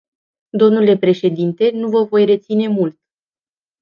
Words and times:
Domnule 0.53 0.97
președinte, 0.97 1.69
nu 1.69 1.89
vă 1.89 2.03
voi 2.03 2.25
reține 2.25 2.67
mult. 2.67 2.99